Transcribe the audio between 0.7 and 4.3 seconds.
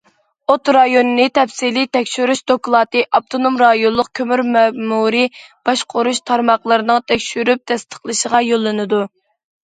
رايونىنى تەپسىلىي تەكشۈرۈش دوكلاتى ئاپتونوم رايونلۇق